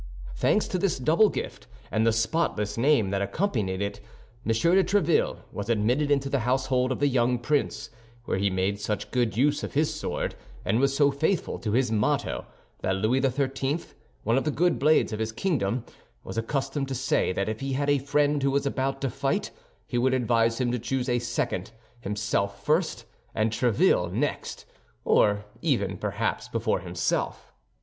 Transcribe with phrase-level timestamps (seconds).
[0.33, 3.97] Thanks to this double gift and the spotless name that accompanied it,
[4.43, 4.47] M.
[4.51, 7.91] de Tréville was admitted into the household of the young prince
[8.25, 10.33] where he made such good use of his sword,
[10.65, 12.47] and was so faithful to his motto,
[12.79, 13.81] that Louis XIII.,
[14.23, 15.85] one of the good blades of his kingdom,
[16.23, 19.51] was accustomed to say that if he had a friend who was about to fight,
[19.85, 23.05] he would advise him to choose as a second, himself first,
[23.35, 27.53] and Tréville next—or even, perhaps, before himself.